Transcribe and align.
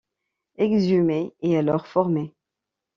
Exumer 0.57 1.31
est 1.43 1.57
alors 1.57 1.85
formé. 1.85 2.33